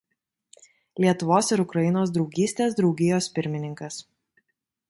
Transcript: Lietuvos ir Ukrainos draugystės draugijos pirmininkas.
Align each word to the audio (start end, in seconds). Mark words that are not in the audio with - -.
Lietuvos 1.03 1.53
ir 1.57 1.63
Ukrainos 1.65 2.13
draugystės 2.17 2.79
draugijos 2.81 3.31
pirmininkas. 3.37 4.01